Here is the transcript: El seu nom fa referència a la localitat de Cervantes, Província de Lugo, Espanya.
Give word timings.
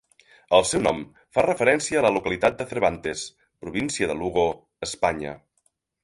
El 0.59 0.63
seu 0.67 0.79
nom 0.85 1.01
fa 1.37 1.41
referència 1.45 1.99
a 1.99 2.01
la 2.05 2.11
localitat 2.15 2.57
de 2.61 2.65
Cervantes, 2.71 3.25
Província 3.65 4.09
de 4.13 4.15
Lugo, 4.23 4.47
Espanya. 4.89 5.35